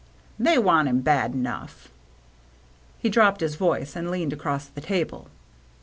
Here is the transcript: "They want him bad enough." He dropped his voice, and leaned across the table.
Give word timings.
"They 0.49 0.57
want 0.57 0.87
him 0.89 1.01
bad 1.01 1.33
enough." 1.35 1.89
He 2.97 3.07
dropped 3.07 3.41
his 3.41 3.53
voice, 3.55 3.95
and 3.95 4.09
leaned 4.09 4.33
across 4.33 4.65
the 4.65 4.81
table. 4.81 5.27